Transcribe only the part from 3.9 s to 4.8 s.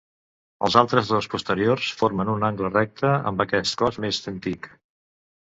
més antic.